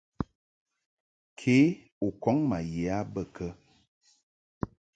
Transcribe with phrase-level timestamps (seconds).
[1.37, 1.57] Ke
[2.07, 3.47] u kɔŋ ma ye bə kə?